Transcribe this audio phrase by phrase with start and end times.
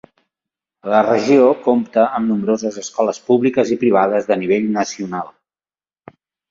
[0.93, 5.35] La regió compta amb nombroses escoles públiques i privades de nivell nacional.